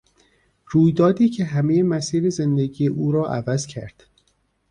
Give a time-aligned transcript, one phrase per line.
[0.69, 4.03] رویدادی که همهی مسیر زندگی او را عوض کرد.